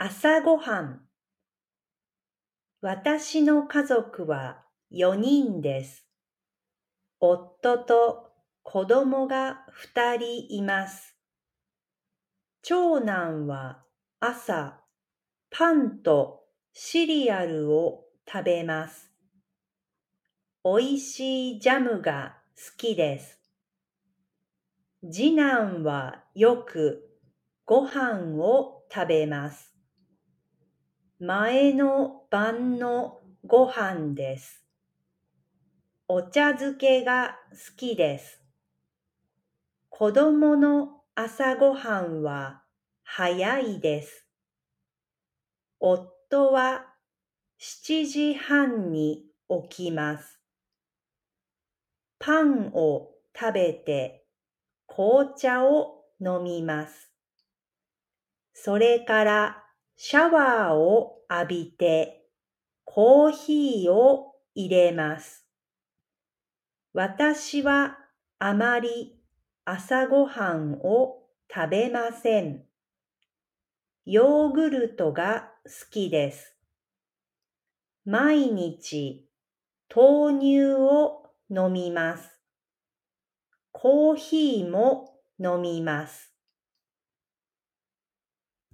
[0.00, 1.00] 朝ごはん
[2.80, 4.62] 私の家族は
[4.92, 6.06] 4人です。
[7.18, 8.30] 夫と
[8.62, 9.66] 子供が
[9.96, 11.16] 2人います。
[12.62, 13.82] 長男は
[14.20, 14.84] 朝
[15.50, 19.10] パンとシリアルを食べます。
[20.62, 23.40] おいしいジャムが好きです。
[25.02, 27.02] 次男はよく
[27.64, 29.77] ご飯を食べます。
[31.20, 34.64] 前の晩のご飯です。
[36.06, 38.40] お茶漬けが好きです。
[39.88, 42.62] 子供の朝ごはんは
[43.02, 44.28] 早いです。
[45.80, 46.86] 夫は
[47.60, 49.24] 7時半に
[49.70, 50.38] 起きます。
[52.20, 54.24] パンを食べて
[54.86, 57.12] 紅茶を飲みます。
[58.54, 59.64] それから
[60.00, 62.22] シャワーを浴びて
[62.84, 65.44] コーヒーを入れます。
[66.92, 67.98] 私は
[68.38, 69.18] あまり
[69.64, 72.62] 朝ごはんを食べません。
[74.06, 76.54] ヨーグルトが好きです。
[78.04, 79.28] 毎日
[79.92, 82.40] 豆乳を飲みます。
[83.72, 86.37] コーヒーも飲みます。